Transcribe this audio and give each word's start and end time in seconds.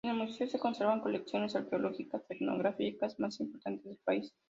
En 0.03 0.09
el 0.09 0.17
museo 0.17 0.47
se 0.47 0.57
conservan 0.57 0.99
colecciones 1.01 1.55
arqueológicas 1.55 2.23
y 2.27 2.33
etnográficas 2.33 3.19
más 3.19 3.39
importantes 3.39 3.85
del 3.85 3.99
país. 4.03 4.33